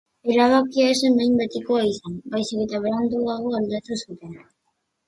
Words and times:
Erabakia 0.35 0.87
ez 0.93 0.95
zen 1.09 1.19
behin-betikoa 1.19 1.83
izan, 1.91 2.17
baizik 2.33 2.65
eta 2.67 2.83
beranduago 2.89 3.57
aldatu 3.63 4.05
zuten. 4.05 4.39